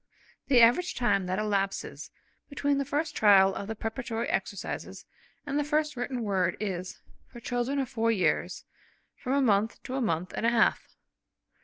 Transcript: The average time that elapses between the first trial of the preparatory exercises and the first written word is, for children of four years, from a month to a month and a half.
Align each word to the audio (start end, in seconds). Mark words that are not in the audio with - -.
The 0.47 0.61
average 0.61 0.95
time 0.95 1.27
that 1.27 1.37
elapses 1.37 2.09
between 2.49 2.79
the 2.79 2.85
first 2.85 3.15
trial 3.15 3.53
of 3.53 3.67
the 3.67 3.75
preparatory 3.75 4.27
exercises 4.29 5.05
and 5.45 5.59
the 5.59 5.63
first 5.63 5.95
written 5.95 6.23
word 6.23 6.57
is, 6.59 6.99
for 7.27 7.39
children 7.39 7.77
of 7.77 7.87
four 7.87 8.11
years, 8.11 8.65
from 9.15 9.33
a 9.33 9.41
month 9.43 9.83
to 9.83 9.93
a 9.93 10.01
month 10.01 10.33
and 10.35 10.43
a 10.43 10.49
half. 10.49 10.87